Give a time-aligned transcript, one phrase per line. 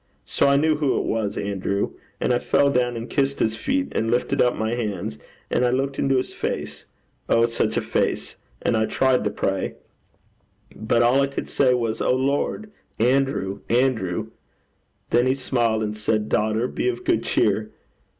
[0.25, 1.91] So I knew who it was, Andrew.
[2.19, 5.19] And I fell down and kissed his feet, and lifted up my hands,
[5.51, 6.85] and looked into his face
[7.29, 8.35] oh, such a face!
[8.63, 9.75] And I tried to pray.
[10.75, 14.31] But all I could say was, "O Lord, Andrew, Andrew!"
[15.11, 17.69] Then he smiled, and said, "Daughter, be of good cheer.